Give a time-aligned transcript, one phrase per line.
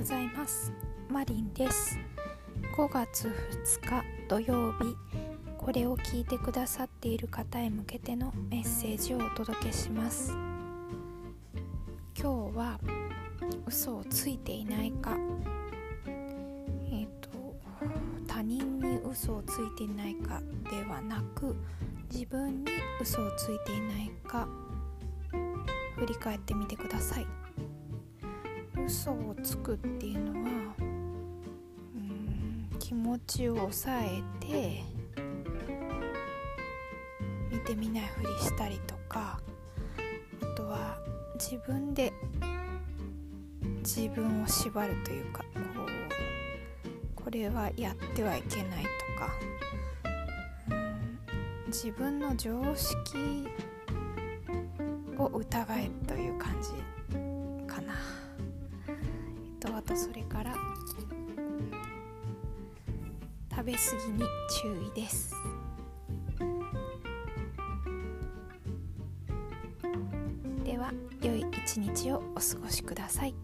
[0.00, 0.72] ございます。
[1.10, 1.98] マリンです。
[2.74, 4.96] 5月2日土曜日
[5.58, 10.32] これを聞いてくださっている方へ向けてのメッセージをお届けします。
[12.18, 12.80] 今日は
[13.66, 15.18] 嘘をついていないか。
[16.06, 17.28] えっ、ー、と
[18.26, 20.40] 他人に嘘をついていないか
[20.70, 21.54] ではなく
[22.10, 22.72] 自分に
[23.02, 24.48] 嘘をついていないか
[25.96, 27.26] 振り返ってみてください。
[29.50, 34.84] つくっていうのはうん気持ちを抑えて
[37.50, 39.40] 見てみないふりしたりとか
[40.40, 40.96] あとは
[41.34, 42.12] 自分で
[43.78, 45.48] 自分を縛るというかこ
[47.18, 49.32] うこれはやってはいけないとか
[50.70, 53.48] うん自分の常識
[55.18, 56.79] を疑えという感じ。
[59.60, 60.54] とあとそれから
[63.50, 64.24] 食べ過ぎに
[64.62, 65.34] 注意です。
[70.64, 73.34] では良い一日をお過ごしください。